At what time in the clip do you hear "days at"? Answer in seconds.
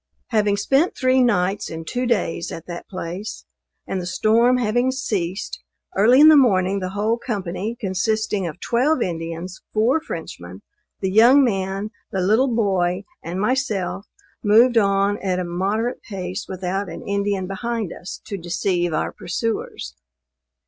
2.07-2.65